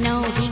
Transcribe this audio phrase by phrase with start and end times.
[0.00, 0.22] No.
[0.32, 0.49] he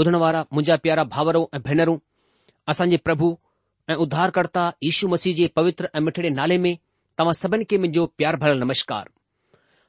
[0.00, 1.96] ॿुधण वारा मुंहिंजा प्यारा भाउरो ऐं भेनरूं
[2.68, 3.26] असांजे प्रभु
[3.90, 6.74] ऐं उद्धारकर्ता ईशू मसीह जे पवित्र ऐं मिठड़े नाले में
[7.18, 9.08] तव्हां सभिनी खे मुंहिंजो प्यार भरियलु नमस्कार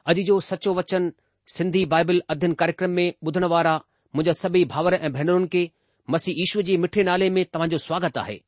[0.07, 1.12] अॼ जो सचो वचन
[1.57, 3.74] सिंधी बाइबिल अध्यन कार्यक्रम में ॿुधण वारा
[4.15, 5.63] मुंहिंजा सभई भाउर ऐं भेनरुनि खे
[6.15, 8.39] मसी ईशू जे मिठड़े नाले में तव्हां स्वागत आहे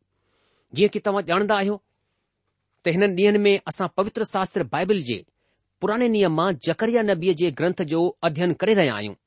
[0.75, 1.79] जीअं की तव्हां ॼाणंदा आहियो
[2.83, 5.23] त हिननि ॾींहनि में असां पवित्र शास्त्र बाइबिल जे
[5.81, 9.17] पुराने नियम मां जकरिया नबीअ जे ग्रंथ जो अध्यन करे रहिया आहियूं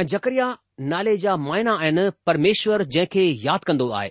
[0.00, 0.46] ऐं जकरिया
[0.92, 4.10] नाले जा मुआना आहिनि परमेश्वर जंहिंखे यादि कंदो आहे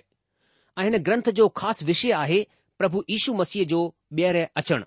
[0.78, 2.38] ऐं हिन ग्रंथ जो ख़ासि विषय आहे
[2.78, 3.82] प्रभु यीशु मसीह जो
[4.20, 4.84] ॿीहर अचणु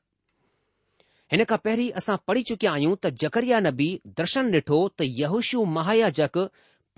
[1.33, 3.87] हिन खां पहिरीं असां पढ़ी चुकिया आहियूं त जकरिया नबी
[4.17, 6.37] दर्शन ॾिठो त यहूशू महायाजक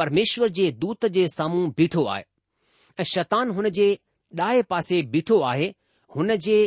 [0.03, 2.24] परमेश्वर जे दूत जे साम्हूं बीठो आहे
[3.00, 3.88] ऐं शैतान हुन जे
[4.48, 5.69] ॾाहे पासे बीठो आहे
[6.18, 6.57] हुन जे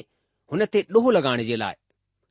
[0.53, 1.77] हुन ते ॾोहो लॻाइण जे लाइ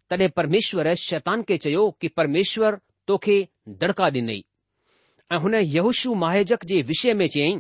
[0.10, 2.80] तॾहिं परमेश्वर शैतान खे चयो कि परमेश्वर
[3.12, 3.38] तोखे
[3.86, 4.42] दड़का ॾिनई
[5.34, 7.60] ऐं हुन यहोशु महाजक जे विषय में चयाईं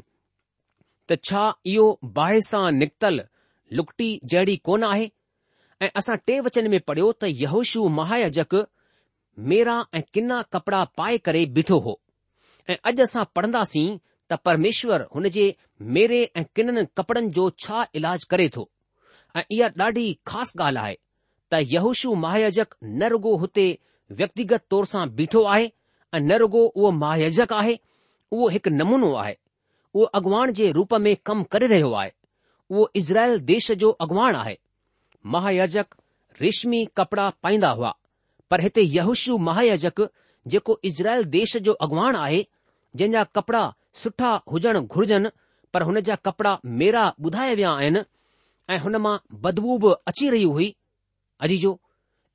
[1.11, 1.85] त छा इहो
[2.17, 3.23] बाहि सां निकतलु
[3.79, 5.07] लुकटी जहिड़ी कोन आहे
[5.81, 8.53] ऐ असां टे वचन में पढ़ियो त यहोशु महायाजक
[9.51, 11.95] मेरा ऐं किन कपड़ा पाए करे बीठो हो
[12.69, 13.85] ऐं अॼु असां पढ़न्दासीं
[14.29, 15.47] त परमेश्वर हुन जे
[15.97, 18.67] मेरे ऐं किनननि कपड़न जो छा इलाज करे थो
[19.35, 20.97] ऐ इहा ॾाढी ख़ासि ॻाल्हि आहे
[21.53, 23.67] त यहोशु महाजक न रुगो हुते
[24.21, 25.71] व्यक्तिगत तौर सां बीठो आहे
[26.15, 27.74] ऐं न रुगो उहो महायजक आहे
[28.33, 29.36] उहो हिकु नमूनो आहे
[29.94, 32.12] उहो अॻुवाण जे रूप में कमु करे रहियो आहे
[32.69, 34.57] उहो इज़राइल देश जो अॻुवाण आहे
[35.36, 35.95] महायजक
[36.42, 37.94] रेशमी कपड़ा पाईंदा हुआ
[38.51, 40.01] पर हिते यहुश्यू महायजक
[40.54, 42.45] जेको इज़राइल देश जो अॻुवाणु आहे
[42.95, 43.63] जंहिंजा कपड़ा
[44.04, 45.30] सुठा हुजण घुर्जनि
[45.74, 48.01] पर हुन जा कपड़ा मेरा ॿुधाया विया आहिनि
[48.74, 50.74] ऐं हुन मां बदबू बि अची रही हुई
[51.48, 51.77] अजी जो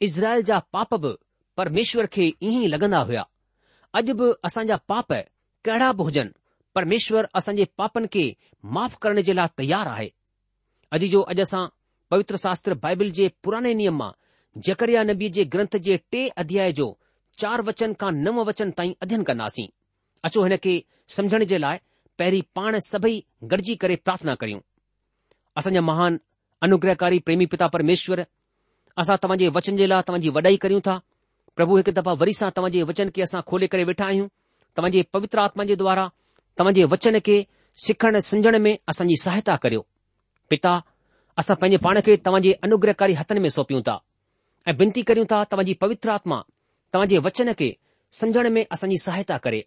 [0.08, 1.14] इज़राइल जा पाप बि
[1.56, 3.24] परमेश्वर खे ईअं ई लॻंदा हुआ
[3.96, 5.12] अॼु बि असांजा पाप
[5.64, 6.30] कहिड़ा बि हुजनि
[6.74, 8.24] परमेश्वर असांजे पापनि खे
[8.76, 10.08] माफ़ करण जे लाइ तयारु आहे
[10.94, 11.64] अॼु जो अॼु असां
[12.10, 14.10] पवित्र शास्त्र बाइबिल जे पुराने नियम मां
[14.66, 16.86] जकरिया नबी जे ग्रंथ जे टे अध्याय जो
[17.42, 19.66] चार वचन खां नव वचन ताईं अध्ययन कंदासीं
[20.26, 20.74] अचो हिन खे
[21.16, 21.78] समझण जे लाइ
[22.18, 23.20] पहिरीं पाण सभई
[23.50, 24.60] गॾिजी करे प्रार्थना करियूं
[25.60, 26.18] असांजा महान
[26.66, 28.22] अनुग्रहकारी प्रेमी पिता परमेश्वर
[29.02, 30.98] असां तव्हां जे वचन जे लाइ तव्हांजी वॾाई करियूं था
[31.58, 34.28] પ્રભુ હે કતપા વરીસા તમજે વચન કે આસા ખોલે કરે બેઠા આય હું
[34.76, 36.12] તમજે પવિત્ર આત્માજે દ્વારા
[36.58, 37.36] તમજે વચન કે
[37.84, 39.82] સખણ સંજણને મે આસંજી સહાયતા કર્યો
[40.50, 40.78] પિતા
[41.34, 43.98] આસા પણે પાણે કે તમજે અનુગ્રહકારી હતને સોપી ઉંતા
[44.68, 46.42] એ બંતી કરી ઉંતા તમજી પવિત્ર આત્મા
[46.94, 47.68] તમજે વચન કે
[48.18, 49.60] સંજણને મે આસંજી સહાયતા કરે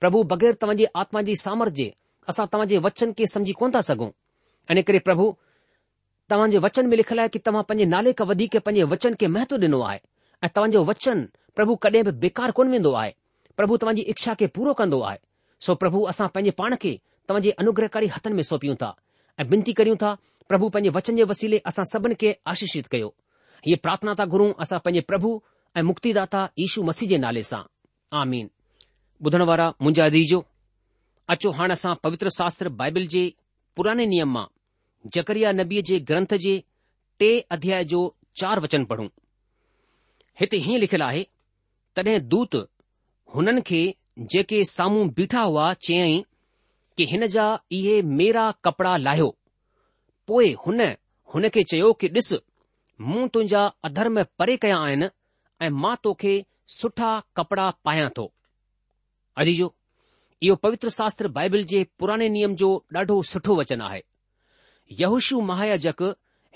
[0.00, 1.88] પ્રભુ બગર તમજે આત્માજી સામરજે
[2.28, 4.06] આસા તમજે વચન કે સમજી કોંતા સગો
[4.72, 5.26] અને કરી પ્રભુ
[6.28, 9.26] તમન જો વચન મે લખલા કે તમ પણે નાલે ક વધી કે પણે વચન કે
[9.34, 10.00] મહત્વ દિનુ આય
[10.44, 11.18] ऐं तव्हांजो वचन
[11.56, 13.12] प्रभु कॾहिं बि बेकार कोन वेंदो आहे
[13.56, 15.18] प्रभु तव्हांजी इच्छा खे पूरो कंदो आहे
[15.64, 16.92] सो प्रभु असां पंहिंजे पाण खे
[17.28, 18.90] तव्हांजे अनुग्रहकारी हथनि में सौंपियूं था
[19.40, 20.14] ऐं विनती करियूं था
[20.48, 23.08] प्रभु पंहिंजे वचन जे वसीले असां सभिनि खे आशीषित कयो
[23.66, 25.30] हीअ प्रार्थना था गुरूं असां पंहिंजे प्रभु
[25.76, 27.62] ऐं मुक्तिदाता यीशू मसीह जे नाले सां
[28.22, 28.50] आमीन
[29.26, 30.38] ॿुधण वारा मुंहिंजा रीजो
[31.34, 33.22] अचो हाणे असां पवित्र शास्त्र बाइबिल जे
[33.76, 34.46] पुराने नियम मां
[35.16, 36.56] जकरिया नबीअ जे ग्रंथ जे
[37.22, 38.00] टे अध्याय जो
[38.42, 39.06] चार वचन पढ़ूं
[40.40, 41.22] हिते हीअं लिखियलु आहे
[41.96, 42.56] तॾहिं दूत
[43.34, 43.78] हुननि खे
[44.32, 46.22] जेके साम्हूं बीठा हुआ चयाईं
[46.96, 49.28] कि हिन जा इहे मेरा कपड़ा लाहियो
[50.28, 50.80] पोइ हुन
[51.34, 52.32] हुन खे चयो कि ॾिस
[53.08, 55.08] मूं तुंहिंजा अधर्म परे कया आहिनि
[55.64, 56.34] ऐं मां तोखे
[56.78, 58.24] सुठा कपड़ा पायां थो
[59.42, 59.72] अजीजो
[60.46, 64.02] इहो पवित्र शास्त्र बाइबिल जे पुराणे नियम जो ॾाढो सुठो वचन आहे
[65.00, 66.02] यहुशु महायाजक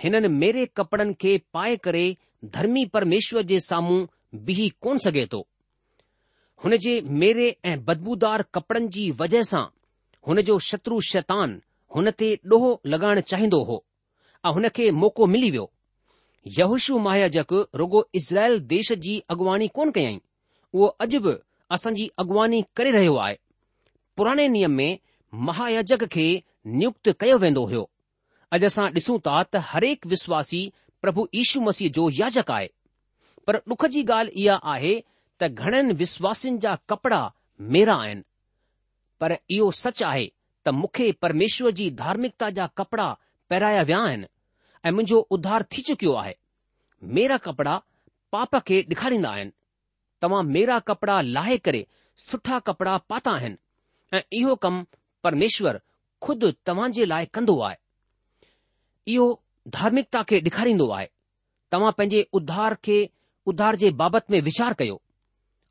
[0.04, 2.04] हिननि मेरे कपड़नि खे पाए करे
[2.44, 4.04] धर्मी परमेश्वर जे साम्हूं
[4.44, 5.44] बीह कोन सघे थो
[6.82, 9.62] जे मेरे ऐं बदबूदार कपड़नि जी वज़ह सां
[10.28, 11.60] हुन जो शत्रु शैतान
[11.96, 13.82] हुन ते ॾोहो लॻाइण चाहींदो हो
[14.46, 15.70] ऐं हुन खे मौक़ो मिली वियो
[16.58, 20.20] यहुशु महायाजक रुगो इज़राइल देश जी अॻुवाणी कोन कयाई
[20.74, 21.34] उहो अॼु बि
[21.76, 23.36] असांजी अॻुवाणी करे रहियो आहे
[24.16, 24.98] पुराणे नियम में
[25.48, 26.26] महायाजक खे
[26.76, 27.88] नियुक्त कयो वेंदो हो
[28.52, 30.62] अॼु असां ॾिसूं था त हरेक विश्वासी
[31.02, 32.68] પ્રભુ ઈસુ મસી જે જો યાજક આય
[33.44, 34.94] પર દુખજી ગાલ ઈયા આહે
[35.38, 37.32] ત ઘણન વિશ્વાસન જા કપડા
[37.72, 38.22] મેરા આયન
[39.18, 40.26] પર ઈઓ સચ આહે
[40.64, 43.12] ત મુખે પરમેશ્વરજી ધાર્મિકતા જા કપડા
[43.48, 44.24] પરાયા વ્યા આયન
[44.86, 46.34] એ મંજો ઉધાર થી ચુક્યો આહે
[47.16, 47.78] મેરા કપડા
[48.32, 49.50] પાપ કે દિખાડી ના આયન
[50.20, 51.82] તમા મેરા કપડા લાય કરે
[52.28, 53.50] સઠા કપડા પાતા હે
[54.16, 54.76] એ ઈઓ કમ
[55.22, 55.76] પરમેશ્વર
[56.24, 57.78] ખુદ તમાજે લાયકંદો આય
[59.12, 59.28] ઈઓ
[59.72, 61.06] धार्मिकता खे डे॒खारींदो आहे
[61.72, 63.06] तव्हां पंहिंजे उध्धार खे
[63.46, 65.00] उधार जे बाबति में वीचार कयो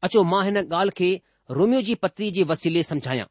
[0.03, 1.19] अचो मां हिन ॻाल्हि खे
[1.57, 3.25] रोमियो जी पत्री जे वसीले सम्झायां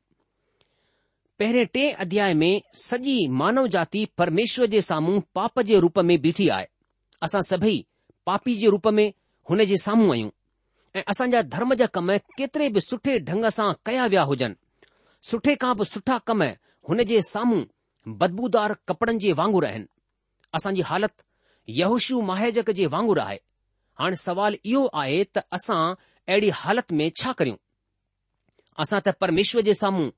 [1.38, 6.48] पहिरें टे अध्याय में सॼी मानव जाति परमेश्वर जे साम्हूं पाप जे रूप में बीठी
[6.56, 6.66] आहे
[7.22, 7.84] असां सभई
[8.26, 9.06] पापी जे रूप में
[9.50, 10.30] हुन जे साम्हूं आहियूं
[10.96, 14.54] ऐं असांजा धर्म जा कम केतिरे बि सुठे ढंग सां कया विया हुजनि
[15.30, 16.42] सुठे खां बि सुठा कम
[16.88, 17.64] हुन जे साम्हूं
[18.18, 19.86] बदबूदार कपड़नि जे वांगुरु आहिनि
[20.54, 21.22] असांजी हालति
[21.80, 23.38] यहूशू माहिजक जे वांगुरु आहे
[24.00, 27.56] हाणे सवाल इहो आहे त असां अहिड़ी हालति में छा करियूं
[28.84, 30.08] असां त परमेश्वर जे साम्हूं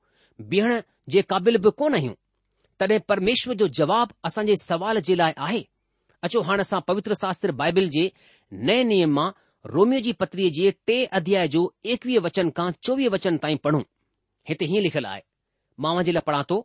[0.53, 0.79] बीहण
[1.15, 2.13] जे क़ाबिल बि कोन आहियूं
[2.81, 5.63] तॾहिं परमेश्वर जो जवाबु असांजे सवाल जे लाइ आहे
[6.27, 8.09] अचो हाणे असां पवित्र शास्त्र बाइबिल जे
[8.69, 9.29] नए नियम मां
[9.75, 11.61] रोमियो जी पत्रीअ जे टे अध्याय जो
[11.95, 13.81] एकवीह वचन खां चोवीह वचन ताईं पढ़ूं
[14.51, 15.21] हिते हीअं लिखियलु आहे
[15.85, 16.57] मां जे लाइ पढ़ा थो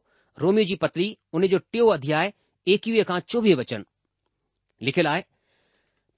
[0.44, 1.08] रोमियो जी पत्री
[1.40, 2.32] उन जो टियों अध्याय
[2.74, 3.84] एकवीह खां चोवीह वचन
[4.86, 5.24] लिखियलु आहे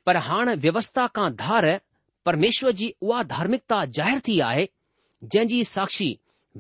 [0.07, 1.67] पर हाणे व्यवस्था खां धार
[2.27, 4.65] परमेश्वर जी उहा धार्मिकता ज़ाहिरु थी आहे
[5.33, 6.09] जंहिंजी साक्षी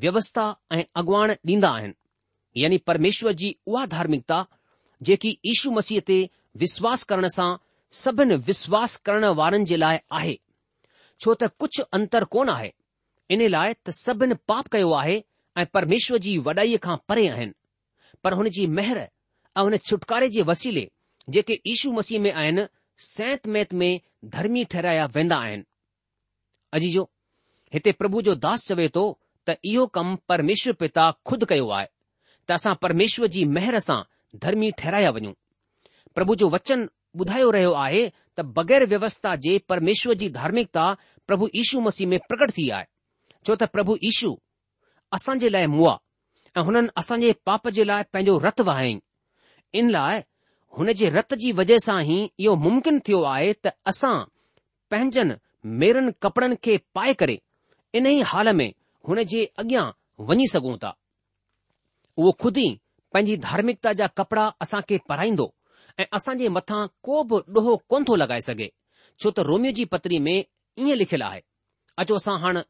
[0.02, 0.44] व्यवस्था
[0.76, 4.44] ऐं अॻुवाण ॾींदा आहिनि यानी परमेश्वर जी उहा धार्मिकता
[5.08, 6.18] जेकी ईशू मसीह ते
[6.64, 7.50] विश्वास करण सां
[8.04, 10.38] सभिनि विश्वास करण वारनि जे लाइ आहे
[11.20, 12.72] छो त कुझु अंतर कोन आहे
[13.36, 15.18] इन लाइ त सभिनी पाप कयो आहे
[15.62, 19.06] ऐं परमेश्वर जी वॾाईअ खां परे आहिनि पर हुन जी महर
[19.56, 20.86] ऐं हुन छुटकारे जे वसीले
[21.34, 22.66] जेके ईशू मसीह में आहिनि
[23.06, 24.00] सैत मैत में
[24.36, 25.64] धर्मी ठहिराया वेंदा आहिनि
[26.78, 27.08] अजी जो
[27.74, 29.04] हिते प्रभु जो दास चवे थो
[29.48, 34.00] त इहो कमु परमेश्वर पिता खुद कयो आहे त असां परमेश्वर जी मेहर सां
[34.44, 35.32] धर्मी ठहिराया वञूं
[36.14, 36.88] प्रभु जो वचन
[37.20, 38.02] ॿुधायो रहियो आहे
[38.36, 40.82] त बग़ैर व्यवस्था जे परमेश्वर जी धार्मिकता
[41.26, 42.86] प्रभु इशू मसीह में प्रकट थी आहे
[43.46, 44.30] छो त प्रभु ईशू
[45.18, 45.96] असां जे लाइ मुआ
[46.58, 48.98] ऐं हुननि असांजे पाप जे लाइ पंहिंजो रथ वहाईं
[49.74, 50.20] इन लाइ
[50.78, 54.14] हुन जे रत जी वजह सां ई इहो मुमकिन थियो आहे त असां
[54.90, 55.34] पंहिंजनि
[55.82, 57.38] मेरनि कपड़नि खे पाए करे
[58.00, 58.70] इन ई हाल में
[59.08, 59.84] हुन जे अॻियां
[60.28, 60.94] वञी सघूं था
[62.16, 62.78] उहो खुदि ई
[63.12, 65.52] पंहिंजी धार्मिकता जा कपड़ा असां खे पहिराईंदो
[66.00, 68.70] ऐं असां जे मथां को बि ॾोहो कोन थो लॻाए सघे
[69.20, 71.42] छो त रोमियो जी पत्री में ईअं लिखियलु आहे
[72.02, 72.62] अचो असां हाणे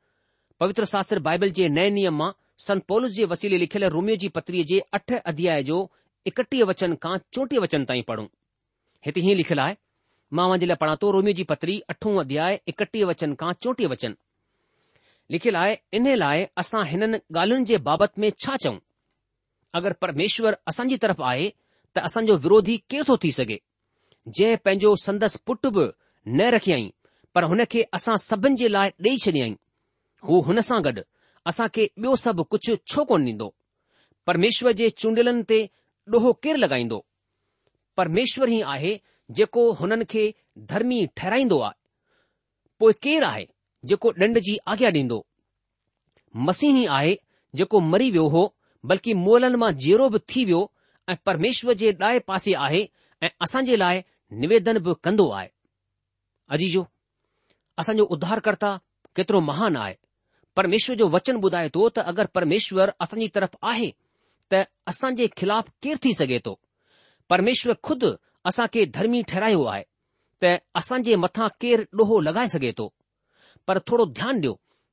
[0.61, 2.31] पवित्र शास्त्र बाइबल जे नए नियम मां
[2.67, 5.81] संत पोलिस जे वसीले लिखियलु रोमियो जी पत्रीअ जे अठ अध्याय जो
[6.27, 8.27] एकटीह वचन खां चोटीह वचन ताईं पढ़ूं
[9.07, 9.77] हिते हीअं लिखियलु आहे
[10.37, 14.15] मां लाइ पढ़ा थो रोमी जी पतरी अठो अध्याय एकटीह वचन खां चोटीह वचन
[15.31, 18.79] लिखियलु आहे इन लाइ असां हिननि ॻाल्हियुनि जे बाबति में छा चऊं
[19.81, 21.49] अगरि परमेश्वर असांजी तरफ़ आहे
[21.95, 23.59] त असांजो विरोधी केर थो थी सघे
[24.37, 25.85] जंहिं पंहिंजो संदसि पुट बि
[26.29, 26.91] न रखियई
[27.35, 29.55] पर हुन खे असां सभिनि जे लाइ ॾेई छॾियईं
[30.29, 31.03] हू हुन सां गॾु
[31.53, 33.49] असांखे ॿियो सभु कुझु छो कोन ॾींदो
[34.31, 35.61] परमेश्वर जे चूंडलनि ते
[36.15, 36.99] ॾोहो केरु लॻाईंदो
[37.97, 38.93] परमेश्वर ई आहे
[39.39, 40.23] जेको हुननि खे
[40.71, 41.77] धर्मी ठहराईंदो आहे
[42.81, 43.45] पोइ केरु आहे
[43.91, 45.19] जेको ॾंड जी आज्ञा ॾींदो
[46.49, 47.15] मसीह आहे
[47.61, 48.43] जेको मरी वियो हो
[48.93, 50.61] बल्कि मोलन मां जेरो बि थी वियो
[51.13, 52.83] ऐं परमेश्वर जे ॾाहे पासे आहे
[53.23, 54.03] ऐं असांजे लाइ
[54.45, 55.49] निवेदन बि कंदो आहे
[56.57, 56.85] अजीजो
[57.83, 58.77] असांजो उधारकर्ता
[59.17, 59.95] केतिरो महान आहे
[60.57, 63.91] परमेश्वर जो वचन ॿुधाए थो त अगरि परमेश्वर असांजी तरफ़ आहे
[64.53, 66.53] त असां जे ख़िलाफ़ केरु थी सघे थो
[67.31, 68.11] परमेश्वर ख़ुदि
[68.49, 69.83] असांखे धर्मी ठहिरायो आहे
[70.43, 72.87] त असांजे मथां केरु ड॒हो लॻाए सघे थो
[73.69, 74.53] पर थोरो ध्यानु ॾियो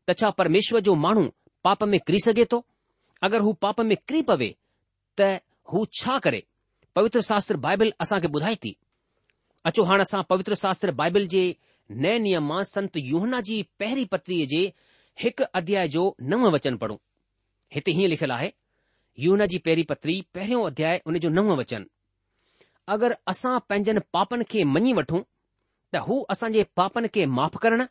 [0.10, 1.26] त छा परमेश्वर जो माण्हू
[1.64, 2.58] पाप में किरी सघे थो
[3.26, 4.50] अगरि हू पाप में किरी पवे
[5.20, 5.36] त
[5.72, 6.42] हू छा करे
[6.96, 8.74] पवित्र शास्त्र बाइबल असांखे ॿुधाए थी
[9.70, 11.44] अचो हाणे असां पवित्र शास्त्राइबिल जे
[12.04, 14.62] नए नियम मां संत योहना जी पहिरी पत्रीअ जे
[15.24, 16.98] हिकु अध्याय जो नव वचन पढ़ूं
[17.76, 18.50] हिते हीअं लिखियलु आहे
[19.24, 21.84] यून जी पहिरीं पत्री पहिरियों अध्याय उन जो नव वचन
[22.94, 25.22] अगरि असां पंहिंजनि पापनि खे मञी वठूं
[25.94, 27.82] त हू असांजे पापनि खे माफ़ करण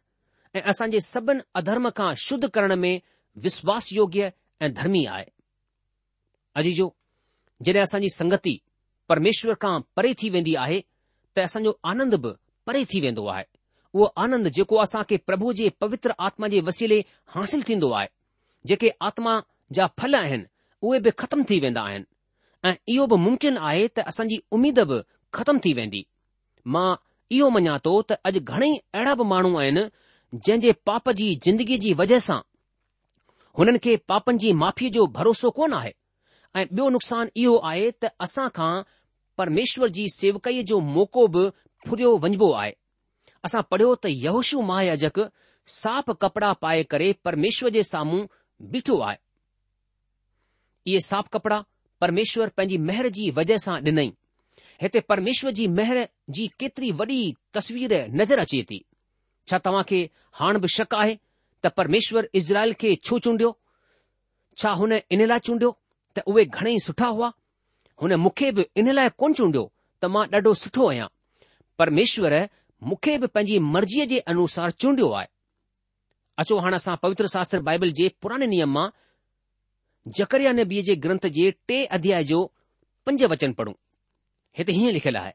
[0.57, 2.99] ऐं असां जे सभिनी अधर्म खां शुद्ध करण में
[3.45, 4.31] विश्वास योग्य
[4.63, 5.25] ऐं धर्मी आहे
[6.61, 6.89] अॼु जो
[7.67, 8.57] जॾहिं असांजी संगति
[9.09, 10.81] परमेश्वर खां परे थी वेंदी आहे
[11.37, 12.31] त असांजो आनंद बि
[12.67, 13.45] परे थी वेंदो आहे
[13.95, 17.01] उहो आनंद जेको असां खे प्रभु जे पवित्र आत्मा जे वसीले
[17.35, 18.09] हासिल थींदो आहे
[18.69, 19.41] जेके आत्मा
[19.77, 20.45] जा फल आहिनि
[20.87, 22.05] उहे बि ख़तम थी वेंदा आहिनि
[22.69, 24.99] ऐं इहो बि मुमकिन आहे त असांजी उमीद बि
[25.39, 26.03] ख़तम थी वेंदी
[26.75, 26.89] मां
[27.37, 29.85] इहो मञा थो त अॼु घणेई अहिड़ा बि माण्हू आहिनि
[30.45, 32.39] जंहिं जे पाप जी जिंदगी जी वजह सां
[33.59, 35.93] हुननि खे पापनि जी माफ़ीअ जो भरोसो कोन आहे
[36.59, 38.73] ऐं ॿियो नुक़सान इहो आहे त असां खां
[39.41, 41.47] परमेश्वर जी सेवकाईअ जो मौक़ो बि
[41.89, 42.73] फुरियो वञबो आहे
[43.49, 45.25] असां पढ़ियो त यहोशू महायाजक
[45.81, 48.21] साफ़ कपड़ा पाए करे परमेश्वर जे साम्हूं
[48.73, 49.21] बीठो आहे
[50.87, 51.63] इहे साफ़ कपड़ा
[52.01, 54.13] परमेश्वर पंहिंजी महर जी वजह सां ॾिनई
[54.83, 57.19] हिते परमेश्वर जी मेहर जी केतिरी वॾी
[57.55, 58.85] तस्वीर नज़र अचे थी
[59.49, 60.01] छा तव्हां खे
[60.41, 61.15] हाणे बि शक आहे
[61.65, 63.57] त परमेश्वर इज़राइल खे छो चूंडियो
[64.63, 65.71] छा हुन इन लाइ चूंडियो
[66.17, 67.33] त उहे घणेई सुठा हुआ
[68.03, 69.65] हुन मूंखे बि इन लाइ कोन चूंडियो
[70.03, 71.07] त मां ॾाढो सुठो आहियां
[71.79, 72.37] परमेश्वर
[72.91, 75.27] मूंखे बि पंहिंजी मर्ज़ीअ जे अनुसार चूंडियो आहे
[76.45, 78.89] अचो हाणे असां पवित्र शास्त्र बाइबल जे पुराने नियम मां
[80.07, 82.41] जकरिया नबीअ जे ग्रंथ जे टे अध्याय जो
[83.07, 83.73] पंज वचन पढ़ूं
[84.59, 85.33] हिते हीअं लिखियलु आहे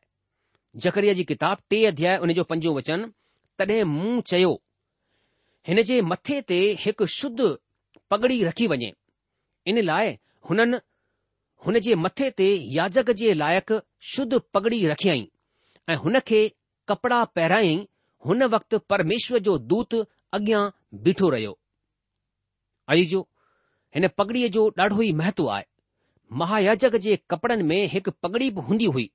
[0.85, 3.05] जकरिया जी किताब टे अध्याय हुन जो पंजो वचन
[3.59, 4.51] तॾहिं मूं चयो
[5.67, 7.55] हिन जे मथे ते हिकु शुद्ध
[8.11, 8.91] पगड़ी रखी वञे
[9.71, 10.13] इन लाइ
[10.49, 10.77] हुननि
[11.65, 13.79] हुन जे मथे ते याजक जे लाइक़ु
[14.13, 15.27] शुद्ध पगड़ी रखियई
[15.89, 16.47] ऐं हुन खे
[16.89, 17.73] कपड़ा पहिरायई
[18.25, 19.93] हुन वक़्तु परमेश्वर जो दूत
[20.37, 20.61] अॻियां
[21.03, 21.55] बीठो रहियो
[23.09, 23.27] जो
[23.95, 25.63] हिन पगड़ीअ जो ॾाढो ई महत्व आहे
[26.41, 29.09] महायाजक जे कपड़नि में हिकु पगड़ी बि हूंदी हुई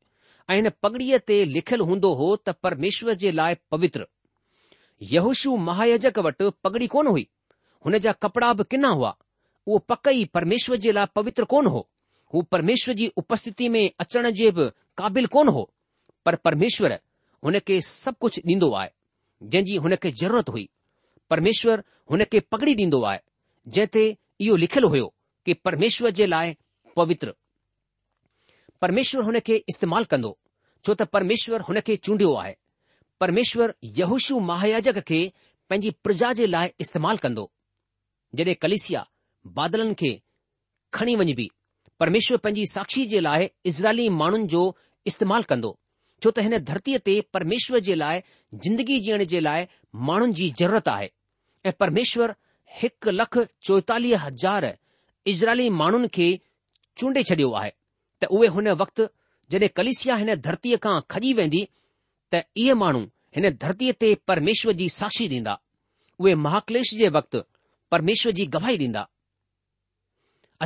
[0.50, 4.06] ऐं हिन पगड़ीअ ते लिखियलु हूंदो हो त परमेश्वर जे लाइ पवित्र
[5.12, 7.26] युशु महाायज वटि पगड़ी कोन हुई
[7.86, 9.14] हुन जा कपड़ा बि किना हुआ
[9.66, 11.86] उहो पक ई परमेश्वर जे लाइ पवित्र कोन हो
[12.34, 14.68] हू परमेश्वर जी उपस्थिति में अचण जे बि
[15.00, 15.62] क़ाबिल कोन हो
[16.26, 16.98] पर परमेश्वर
[17.44, 18.90] हुन खे सभु कुझु ॾींदो आहे
[19.54, 20.68] जंहिंजी हुन खे ज़रूरत हुई
[21.30, 23.18] परमेश्वर हुन खे पगड़ी ॾींदो आहे
[23.76, 24.04] जंहिं ते
[24.40, 25.12] इहो लिखियलु हुयो
[25.46, 26.56] कि परमेश्वर जे लाइ
[26.96, 27.34] पवित्र
[28.82, 30.30] परमेश्वर हुन खे इस्तेमालु कंदो
[30.84, 32.54] छो त परमेश्वर हुन खे चूंडियो आहे
[33.20, 35.20] परमेश्वर यहुशु महायाजक खे
[35.70, 37.44] पंहिंजी प्रजा जे लाइ इस्तेमालु कंदो
[38.38, 39.06] जॾहिं कलिसिया
[39.58, 40.12] बादलनि खे
[40.98, 41.48] खणी वञबी
[42.00, 44.62] परमेश्वर पंहिंजी साक्षी जे लाइ इज़राइली माण्हुनि जो
[45.10, 45.70] इस्तेमालु कंदो
[46.22, 48.22] छो त हिन धरतीअ ते परमेश्वर जे लाइ
[48.66, 49.66] जिंदगी जीअण जे लाइ
[50.10, 51.08] माण्हुनि जी ज़रूरत आहे
[51.68, 52.34] ऐं परमेश्वर
[52.80, 54.64] हिकु लख चोएतालीह हज़ार
[55.32, 56.26] इज़राइली माण्हुनि खे
[56.98, 57.70] चूंडे छडि॒यो आहे
[58.22, 59.00] त उहे हुन वक़्त
[59.50, 61.62] जॾहिं कलिसिया हिन धरतीअ खां खजी वेंदी
[62.34, 63.02] त इहे माण्हू
[63.36, 65.54] हिन धरतीअ ते परमेश्वर जी साक्षी ॾींदा
[66.18, 67.38] उहे महाकलेश जे वक़्तु
[67.94, 69.02] परमेश्वर जी गवाही ॾींदा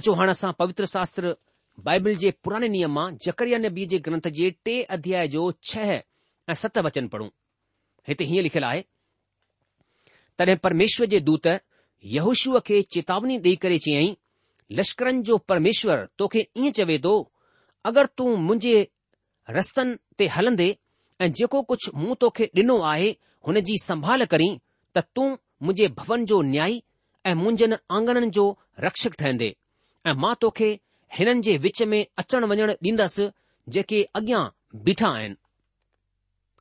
[0.00, 1.34] अचो हाणे असां पवित्र शास्त्र
[1.86, 3.08] बाइबिल जे पुराने नियम मां
[3.68, 7.28] नबी जे ग्रंथ जे टे अध्याय जो छह ऐं सत वचन पढ़ूं
[8.08, 8.82] हिते हीअं लिखियलु आहे
[10.38, 11.46] तॾहिं परमेश्वर जे दूत
[12.04, 14.14] युशुअ खे चेतवनी ॾेई करे चयईं
[14.78, 17.14] लश्करनि जो परमेश्वर तोखे ईअं चवे थो
[17.88, 18.74] अगरि तूं मुंहिंजे
[19.56, 20.68] रस्तनि ते हलंदे
[21.20, 23.10] ऐं जेको कुझु मूं तोखे ॾिनो आहे
[23.46, 24.48] हुन जी संभाल करी
[24.96, 26.80] त तूं मुंहिंजे भवन जो न्याई
[27.26, 28.46] ऐं मुंहिंजनि आंगणनि जो
[28.84, 29.54] रक्षक ठहंदे
[30.06, 30.70] ऐ मां तोखे
[31.18, 33.30] हिननि जे विच में अचण वञण ॾींदुसि
[33.74, 34.42] जेके अॻियां
[34.84, 35.34] बीठा आहिनि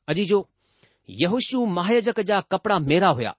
[0.08, 3.34] अजीजो जो यहुशु मायाजक जा कपड़ा मेरा हुया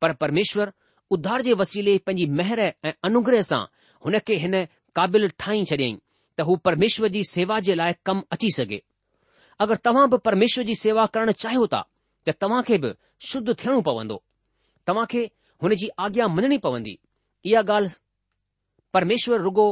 [0.00, 0.72] पर परमेश्वर
[1.14, 3.60] उधार जे वसीले पंहिंजी महिर ऐं अनुग्रह सां
[4.04, 4.54] हुन खे हिन
[4.98, 5.98] क़ाबिल ठाही छॾियईं
[6.38, 8.78] त हू परमेश्वर जी सेवा जे लाइ कमु अची सघे
[9.64, 11.82] अगरि तव्हां बि परमेश्वर जी सेवा करणु चाहियो था
[12.28, 12.92] त तव्हां खे बि
[13.32, 14.16] शुद्ध थियणो पवंदो
[14.90, 15.24] तव्हां खे
[15.66, 16.96] हुन जी आज्ञा मञणी पवंदी
[17.52, 17.92] इहा ॻाल्हि
[18.98, 19.68] परमेश्वर रुगो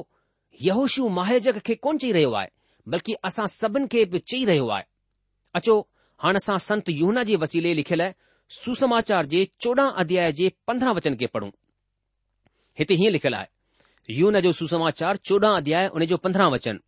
[0.68, 2.48] यहोशु माहिरज खे कोन चई रहियो आहे
[2.92, 4.87] बल्कि असां सभिनि खे बि चई रहियो आहे
[5.61, 5.81] अचो
[6.24, 8.12] हाणे असां संत यूना जे वसीले लिखियलु
[8.52, 11.50] सुसमाचार जे चोॾहं अध्याय जे पंद्रहं वचन खे पढ़ूं
[12.78, 16.78] हिते हीअं लिखियलु आहे यून जो सुसमाचार चोॾहं अध्याय उन जो पंद्रहं वचन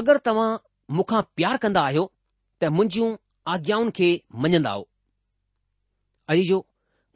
[0.00, 0.48] अगरि तव्हां
[0.96, 2.04] मूंखां प्यार कंदा आहियो
[2.62, 3.14] त मुंहिंजियूं
[3.54, 4.08] आज्ञाउनि खे
[4.42, 4.76] मञंदा आहियो
[6.32, 6.60] अॼु जो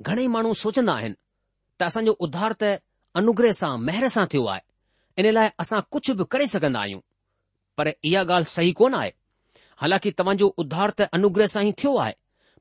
[0.09, 1.15] घणेई माण्हू सोचंदा आहिनि
[1.81, 2.77] त असांजो उधार त
[3.21, 7.01] अनुग्रह सां महिर सां थियो आहे इन लाइ असां कुझु बि करे सघंदा आहियूं
[7.79, 9.11] पर इहा ॻाल्हि सही कोन आहे
[9.83, 12.15] हालांकि तव्हांजो उधार त अनुग्रह सां ई थियो आहे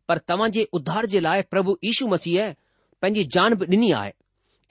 [0.07, 2.47] पर तव्हां जे उधार जे लाइ प्रभु यीशू मसीह
[3.01, 4.11] पंहिंजी जान बि ॾिनी आहे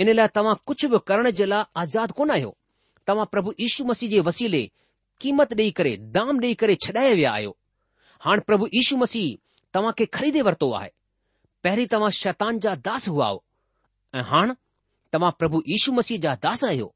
[0.00, 2.54] इन लाइ तव्हां कुझु बि करण जे लाइ आज़ादु कोन आहियो
[3.06, 4.62] तव्हां प्रभु यीशू मसीह जे वसीले
[5.20, 7.56] क़ीमत ॾेई करे दाम ॾेई करे छॾाए विया आहियो
[8.26, 10.90] हाणे प्रभु यीशू मसीह तव्हां खे ख़रीदे वरितो आहे
[11.64, 13.44] पहिरीं तव्हां शैतान जा दास हुआ आहियो
[14.20, 14.54] ऐं हाणे
[15.12, 16.92] तव्हां प्रभु यीशू मसीह जा दास आहियो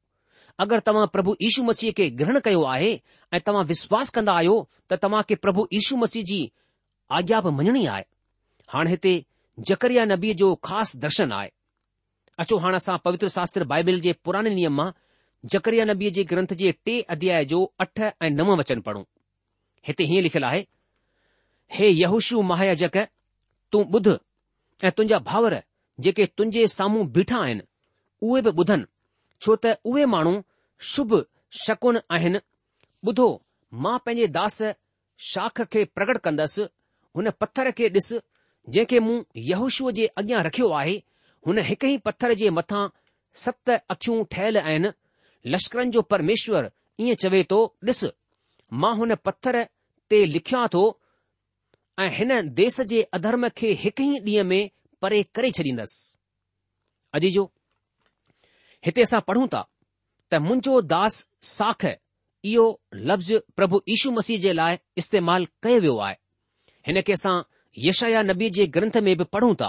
[0.65, 2.91] अगरि तव्हां प्रभु यीशू मसीह खे ग्रहण कयो आहे
[3.33, 4.55] ऐं तव्हां विश्वास कंदा आहियो
[4.91, 6.39] त तव्हां खे प्रभु यीशू मसीह जी
[7.19, 8.05] आज्ञा बि मञणी आहे
[8.73, 9.11] हाणे हिते
[9.67, 11.49] जकरिया नबीअ जो ख़ासि दर्शन आहे
[12.41, 14.89] अचो हाणे असां पवित्र शास्त्र बाइबिल जे पुराने नियम मां
[15.53, 19.03] जकरिया नबीअ जे ग्रंथ जे टे अध्याय जो अठ ऐं नव वचन पढ़ूं
[19.87, 20.61] हिते हीअं लिखियलु आहे
[21.77, 22.97] हे युशियु महायजक
[23.71, 24.07] तूं ॿुध
[24.83, 25.53] ऐं तुंहिंजा भाउर
[26.05, 27.61] जेके तुंहिंजे साम्हूं बीठा आहिनि
[28.29, 28.85] उहे बि ॿुधनि
[29.45, 30.33] छो त उहे माण्हू
[30.93, 31.15] शुभ
[31.63, 32.39] शकुन आहिनि
[33.09, 33.27] ॿुधो
[33.83, 34.61] मां पंहिंजे दास
[35.33, 36.63] शाख खे प्रगट कंदसि
[37.17, 38.13] हुन पत्थर खे ॾिस
[38.75, 39.17] जंहिंखे मूं
[39.49, 40.95] यहूशूअ जे अॻियां रखियो आहे
[41.47, 42.81] हुन हिकु ई पत्थर जे मथां
[43.43, 44.91] सत अखियूं ठहियलु आहिनि
[45.55, 46.71] लश्करनि जो परमेश्वर
[47.05, 47.59] ईअं चवे थो
[47.91, 48.03] ॾिस
[48.83, 49.59] मां हुन पत्थर
[50.09, 50.81] ते लिखियां थो
[52.05, 54.69] ऐं हिन देस जे अधर्म खे हिकु ई ॾींहं में
[55.01, 56.03] परे करे छॾींदसि
[57.17, 57.45] अजी जो
[58.85, 59.61] हिते असां पढ़ूं था
[60.31, 61.23] त मुंहिंजो दास
[61.55, 62.63] साख इहो
[63.09, 66.15] लफ़्ज़ प्रभु यीशू मसीह जे लाइ इस्तेमालु कयो वियो आहे
[66.89, 67.35] हिन खे असां
[67.85, 69.67] यशाया नबी जे ग्रंथ में बि पढ़ूं था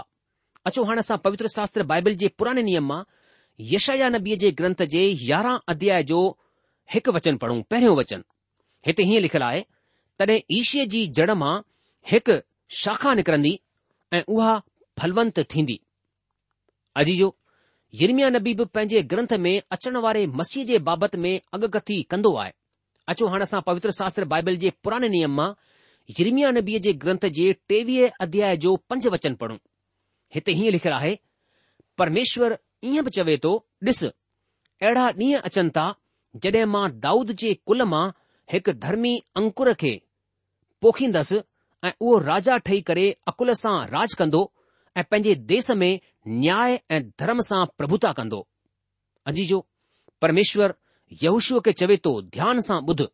[0.66, 3.00] अचो हाणे असां पवित्र बाइबल जे पुराणे नियम मां
[3.72, 6.20] यशाया नबीअ जे ग्रंथ जे यारहं अध्याय जो
[6.94, 8.22] हिकु वचन पढ़ूं पहिरियों वचन
[8.86, 9.62] हिते हीअं लिखियलु आहे
[10.20, 11.52] तॾहिं ईशीअ जी जड़ मां
[12.12, 12.36] हिकु
[12.82, 13.52] शाखा निकरंदी
[14.18, 14.54] ऐं उहा
[15.02, 15.78] फलवंत थींदी
[17.02, 17.28] अजी जो
[18.02, 22.52] यरमिया नबी बि पंहिंजे ग्रंथ में अचण वारे मसीह जे बाबति में अॻकथी कंदो आहे
[23.12, 25.50] अचो हाणे असां पवित्र शास्त्र बाइबल जे पुराणे नियम मां
[26.16, 29.56] यिरमिया नबीअ जे ग्रंथ जे टेवीह अध्याय जो पंज वचन पढ़ूं
[30.34, 31.14] हिते हीअं लिखियलु आहे
[32.02, 32.54] परमेश्वर
[32.92, 33.50] ईअं बि चवे थो
[33.90, 35.86] ॾिस अहिड़ा ॾींहं अचनि था
[36.44, 38.04] जड॒हिं मां दाऊद जे कुल मां
[38.52, 39.92] हिकु धर्मी अंकुर खे
[40.82, 41.40] पोखींदसि
[41.88, 44.42] ऐं उहो राजा ठही करे अकुल सां राज कंदो
[44.96, 45.90] ऐं पंहिंजे देस में
[46.40, 48.42] न्याय ऐं धर्म सां प्रभुता कंदो
[49.32, 49.64] अजी जो
[50.22, 50.74] परमेश्वर
[51.22, 53.08] यूशुअ खे चवे थो ध्यान सां ॿुध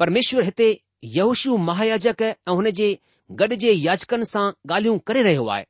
[0.00, 0.70] परमेश्वर हिते
[1.04, 2.88] यहूशू महायाजक ऐं हुन जे
[3.40, 5.64] गॾ जे याचकनि सां ॻाल्हियूं करे रहियो आहे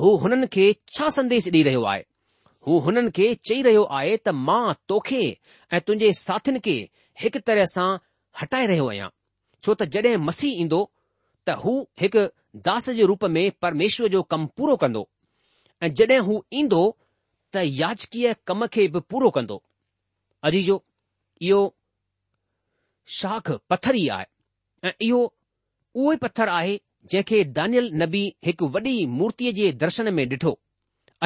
[0.00, 2.02] हू हुननि खे छा संदेश ॾेई रहियो आहे
[2.66, 5.20] हू हुननि खे चई रहियो आहे त मां तोखे
[5.72, 6.74] ऐं तुंहिंजे साथियुनि खे
[7.22, 7.88] हिकु तरह सां
[8.40, 9.08] हटाए रहियो आहियां
[9.64, 10.80] छो त जड॒हिं मसीह ईंदो
[11.48, 12.26] त हू हिकु
[12.68, 15.06] दास जे रूप में परमेश्वर जो कमु पूरो कंदो
[15.82, 16.82] ऐं जड॒हिं हू ईंदो
[17.52, 19.62] त याचकीअ कम खे बि पूरो कंदो
[20.50, 20.76] अजीजो
[21.50, 21.62] इहो
[23.20, 24.30] शाख पथर ई आहे
[24.84, 25.18] ऐं इहो
[25.94, 26.78] उहो ई पत्थर आहे
[27.12, 30.52] जंहिंखे दानियल नबी हिकु वॾी मूर्तीअ जे दर्शन में ॾिठो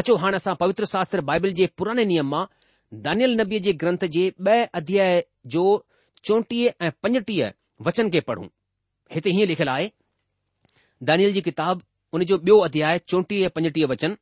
[0.01, 2.45] अचो हाणे असां पवित्र शास्त्र बाइबल जे पुराने नियम मां
[3.07, 5.23] दानियल नबीअ जे ग्रंथ जे ॿ अध्याय
[5.55, 5.63] जो
[6.31, 7.53] चोटीह ऐं पंजटीह
[7.89, 8.47] वचन खे पढ़ूं
[9.17, 9.89] हिते हीअं लिखियलु आहे
[11.11, 11.83] दानियल जी किताब
[12.19, 14.17] उन जो ॿियो अध्याय चोटीह ऐं पंजटीह वचन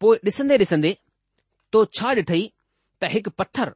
[0.00, 0.94] पोइ ॾिसंदे ॾिसंदे
[1.72, 2.42] तो छा ॾिठई
[3.02, 3.72] त हिकु पत्थर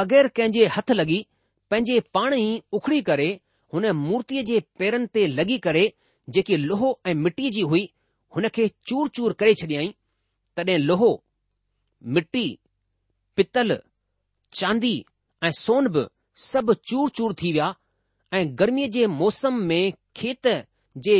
[0.00, 1.22] बग़ैर कंहिंजे हथ लॻी
[1.70, 3.28] पंहिंजे पाण ई उखड़ी करे
[3.74, 5.82] हुन मूर्तीअ जे पेरनि ते लॻी करे
[6.34, 7.82] जेकी लोहो ऐं मिटी जी हुई
[8.36, 9.88] हुन खे चूर चूर करे छॾियई
[10.56, 11.08] तॾहिं लोहो
[12.18, 12.44] मिटी
[13.36, 13.78] पितल
[14.60, 14.92] चांदी
[15.44, 16.04] ऐं सोन बि
[16.50, 17.72] सभु चूर चूर थी विया
[18.40, 19.82] ऐं गर्मीअ जे मौसम में
[20.20, 20.46] खेत
[21.06, 21.16] जे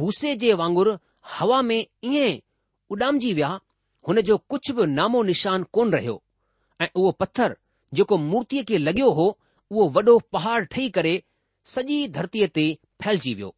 [0.00, 0.94] भूसे जे वांगुरु
[1.38, 2.36] हवा में ईअं
[2.96, 3.52] उॾामजी विया
[4.08, 6.20] हुन जो कुझु बि नामो निशान कोन रहियो
[6.84, 7.56] ऐं उहो पत्थर
[8.00, 9.26] जेको मूर्तीअ खे लॻियो हो
[9.70, 11.20] उहो वॾो पहाड़ ठही करे
[11.72, 12.64] सॼी धरतीअ ते
[13.02, 13.54] फैलिजी वियो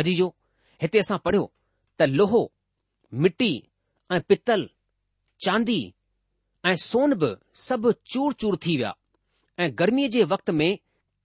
[0.00, 0.26] अजीजो
[0.82, 1.44] हिते असां पढ़ियो
[2.00, 2.42] त लोहो
[3.24, 3.52] मिटी
[4.14, 4.68] ऐं पितल
[5.44, 5.78] चांदी
[6.70, 7.30] ऐं सोन बि
[7.66, 8.92] सभु चूर चूर थी विया
[9.62, 10.70] ऐं गर्मीअ जे वक़्त में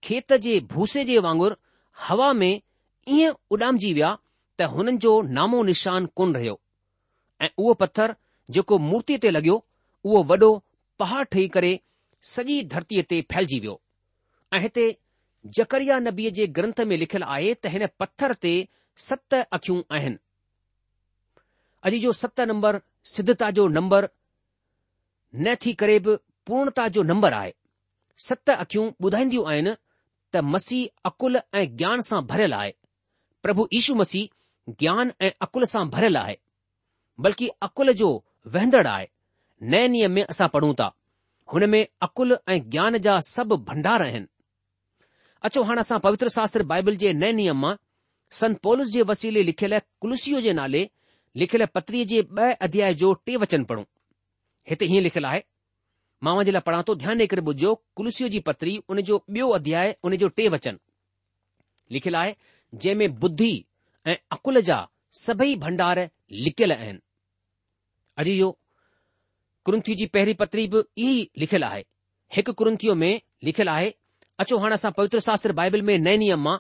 [0.04, 1.58] खेत जे भूसे जे वांगुर
[2.08, 2.54] हवा में
[3.18, 4.12] ईअं उॾामजी विया
[4.60, 6.60] त हुननि जो नामो निशान कोन रहियो
[7.46, 8.16] ऐं उहो पत्थर
[8.56, 9.56] जेको मूर्तीअ ते लॻियो
[10.06, 10.50] उहो वॾो
[11.00, 11.74] पहाड़ ठही करे
[12.34, 13.76] सॼी धरतीअ ते फैलिजी वियो
[14.56, 14.86] ऐं हिते
[15.56, 18.54] जकरिया नबीअ जे ग्रंथ में लिखियलु आहे त हिन पत्थर ते
[19.08, 20.18] सत अखियूं आहिनि
[21.90, 22.80] अॼु जो सत नंबर
[23.16, 24.08] सिद्धता जो नंबर
[25.48, 26.16] न थी करे बि
[26.50, 27.54] पूर्णता जो नंबर आहे
[28.28, 29.74] सत अखियूं ॿुधाईंदियूं आहिनि
[30.36, 32.74] त मसीह अकुल ऐं ज्ञान सां भरियलु आहे
[33.48, 36.38] प्रभु ईशू मसीह ज्ञान ऐं अकुल सां भरियलु आहे
[37.28, 38.10] बल्कि अकुल जो
[38.56, 39.06] वहंदड़ु आहे
[39.76, 40.90] नए नियम में असां पढ़ूं था
[41.54, 44.28] हुन में अकुल ऐं ज्ञान जा सभु भंडार आहिनि
[45.46, 47.76] अचो हाणे असां पवित्र शास्त्र बाइबल जे नऐ नियम मां
[48.40, 50.86] संत पोलिस जे वसीले लिखियल कुलसीअ जे नाले
[51.42, 53.84] लिखियल पत्रीअ जे ॿ अध्याय जो टे वचन पढ़ूं
[54.70, 55.42] हिते हीअं लिखियलु आहे
[56.28, 59.94] मां जे लाइ पढ़ा थो ध्यानु ॾेई करे ॿुधियो कुल्सीअ जी पत्री उनजो ॿियो अध्याय
[60.10, 60.78] उनजो टे वचन
[61.98, 62.34] लिखियलु आहे
[62.86, 64.80] जंहिं में ऐं अकुल जा
[65.20, 66.02] सभई भंडार
[66.48, 67.00] लिखियल आहिनि
[68.20, 68.50] अॼ जो
[69.68, 71.84] क्रंथीअ जी पहिरीं पत्री बि इहा लिखियल आहे
[72.36, 73.14] हिकु क्रुंथीअ में
[73.48, 73.92] लिखियलु आहे
[74.42, 76.58] अचो हाणे असां पवित्र शास्त्र बाइबल में नए नियम मां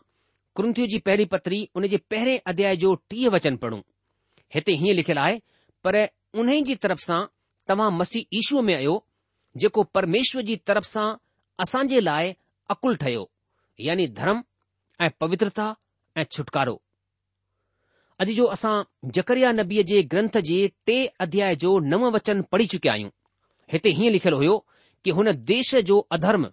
[0.60, 3.80] कृंथियू जी पहिरीं पत्री उन जे पहिरें अध्याय जो टीह वचन पढ़ूं
[4.56, 5.36] हिते हीअं लिखियलु आहे
[5.84, 5.98] पर
[6.44, 7.20] उन जी तरफ़ सां
[7.72, 8.96] तव्हां मसीह ईशूअ में आयो
[9.63, 11.06] जेको परमेश्वर जी तरफ़ सां
[11.68, 12.34] असां जे लाइ
[12.78, 13.30] अकुल ठहियो
[13.90, 14.42] यानी धर्म
[15.02, 15.68] ऐं पवित्रता
[16.18, 16.76] ऐं छुटकारो
[18.24, 18.74] अॼु जो असां
[19.20, 20.60] जकरिया नबीअ जे ग्रंथ जे
[20.90, 23.16] टे अध्याय जो नव वचन पढ़ी चुकिया आहियूं
[23.74, 24.58] हिते हीअं लिखियलु हुयो
[25.04, 26.48] कि हुन देश जो अधर्म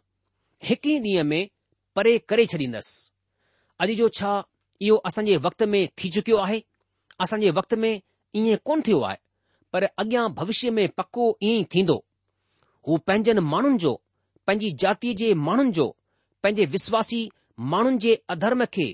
[0.68, 1.42] हिकु ई ॾींहं में
[1.96, 3.10] परे करे छॾींदसि
[3.82, 4.32] अॼु जो छा
[4.82, 6.62] इहो असांजे वक़्त में थी चुकियो आहे
[7.20, 7.92] असांजे वक़्त में
[8.36, 9.16] ईअं कोन थियो आहे
[9.72, 11.96] पर अॻियां भविष्य में पको ईअं ई थींदो
[12.88, 13.92] हू पंहिंजनि माण्हुनि जो
[14.46, 15.86] पंहिंजी जातीअ जे माण्हुनि जो
[16.42, 17.28] पंहिंजे विश्वासी
[17.72, 18.86] माण्हुनि जे अधर्म खे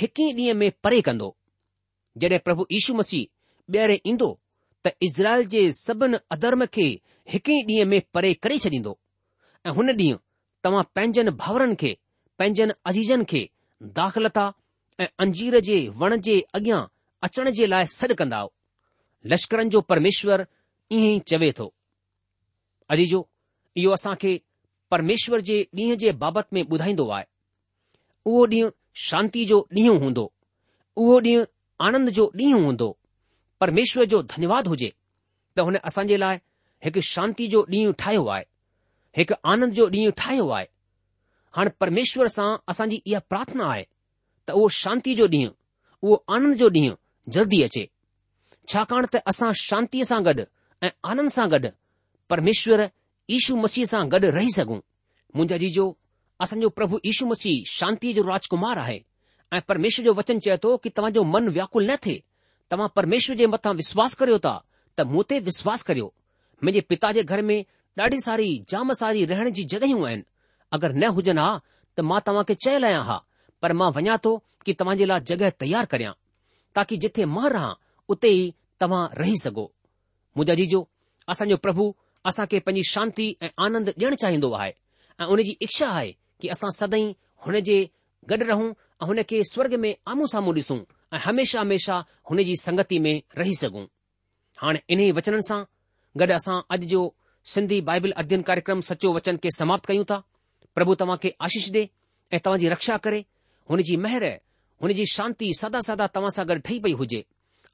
[0.00, 1.34] हिकु ई ॾींहं में परे कंदो
[2.22, 3.30] जॾहिं प्रभु यीशू मसीह
[3.74, 4.30] ॿीहर ईंदो
[4.86, 6.86] त इज़राइल जे सभिनि अधर्म खे
[7.32, 8.98] हिकु ई ॾींहं में परे करे छॾींदो
[9.66, 10.18] ऐं हुन ॾींहुं
[10.64, 11.90] तव्हां पंहिंजनि भाउरनि खे
[12.38, 13.40] पंहिंजनि अजीजनि खे
[13.98, 14.44] दाख़िलता
[15.02, 16.78] ऐं अंजीर जे वण जे अॻियां
[17.26, 18.40] अचण जे लाइ सॾु कंदा
[19.32, 20.44] लश्करनि जो परमेश्वर
[20.96, 21.66] ईअं ई चवे थो
[22.94, 23.20] अजीजो
[23.82, 24.32] इहो असां खे
[24.94, 27.26] परमेश्वर जे ॾींहं जे बाबति में ॿुधाईंदो आहे
[28.26, 28.70] उहो ॾींहुं
[29.08, 30.24] शांती जो ॾींहुं हूंदो
[30.96, 31.44] उहो ॾींहुं
[31.86, 32.88] आनंद जो ॾींहुं हूंदो
[33.60, 34.90] परमेश्वर जो धन्यवाद हुजे
[35.56, 36.36] त हुन असांजे लाइ
[36.84, 38.44] हिकु शांती जो ॾींहुं ठाहियो आहे
[39.16, 40.66] हिकु आनंद जो ॾींहुं ठाहियो आहे
[41.56, 43.84] हाणे परमेश्वर सां असांजी इहा प्रार्थना आहे
[44.48, 45.52] त उहो शांती जो ॾींहुं
[46.02, 46.94] उहो आनंद जो ॾींहुं
[47.32, 47.86] जल्दी अचे
[48.72, 50.44] छाकाणि त असां शांतीअ सां गॾु
[50.82, 51.68] ऐं आनंद सां गॾु
[52.30, 52.84] परमेश्वर
[53.36, 54.78] ईशू मसीह सां गॾु रही सघूं
[55.34, 55.92] मुंहिंजा जीजो
[56.44, 58.98] असांजो प्रभु ईशू मसीह शांतीअ जो राजकुमार आहे
[59.52, 62.18] ऐं परमेश्वर जो वचन चए थो कि तव्हांजो मन व्याकुल न थिए
[62.72, 64.58] तव्हां परमेश्वर जे मथां विश्वास करियो था
[64.98, 66.06] त मूं ते विश्वास करियो
[66.62, 67.62] मुंहिंजे पिता जे घर में
[68.02, 70.22] ॾाढी सारी जाम सारी रहण जी जॻहियूं आहिनि
[70.76, 71.50] अगरि न हुजनि हा
[71.96, 73.18] त मां खे चयल आहियां हा
[73.62, 74.32] पर मां वञा थो
[74.66, 76.12] कि तव्हां जे लाइ जॻहि तयारु करियां
[76.78, 77.70] ताक़ी जिथे मां रहां
[78.14, 78.40] उते ई
[78.84, 79.66] तव्हां रही सघो
[80.36, 80.80] मुंहिंजा जीजो
[81.34, 81.84] असांजो प्रभु
[82.30, 84.72] असां खे पंहिंजी शांती ऐं आनंद ॾियणु चाहींदो आहे
[85.20, 87.06] ऐं उन जी इच्छा आहे कि असां सदाई
[87.46, 87.78] हुन जे
[88.32, 88.68] गॾु रहूं
[89.02, 90.80] ऐं हुन खे स्वर्ग में आम्हूं साम्हूं ॾिसूं
[91.14, 93.86] ऐं हमेशा हमेशा हुन जी संगति में रही सघूं
[94.64, 95.60] हाणे इन्हीअ वचननि सां
[96.22, 97.10] गॾु असां अॼु जो
[97.44, 100.24] سندي بائبل અધ્યયન કાર્યક્રમ સચો વચન કે સમાપ્ત કયો તા
[100.74, 101.82] પ્રભુ તમાકે આશીષ દે
[102.32, 103.20] એ તવાજી રક્ષા કરે
[103.68, 104.40] હુનેજી મહેર
[104.80, 107.20] હુનેજી શાંતિ સદા સદા તવાસા ગઢઈ ભઈ હોજે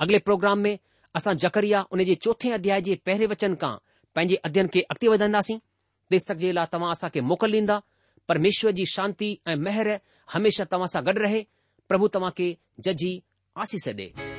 [0.02, 0.80] અગલે પ્રોગ્રામ મે
[1.14, 3.78] અસા જકરિયા ઉનેજી ચોથે અધ્યાયજી પહેરે વચન કા
[4.14, 5.62] પેજે અધ્યયન કે અક્તિ વદનાસી
[6.10, 7.80] દેસ્તકજી લા તવાસા કે મુકલ인다
[8.26, 10.00] પરમેશ્વરજી શાંતિ એ મહેર
[10.34, 11.46] હંમેશા તવાસા ગઢ રહે
[11.88, 12.48] પ્રભુ તમાકે
[12.84, 13.16] જજી
[13.60, 14.38] આશીષ દે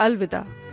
[0.00, 0.65] अलविदा